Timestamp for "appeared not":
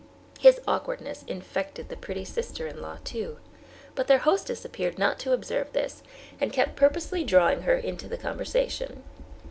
4.65-5.19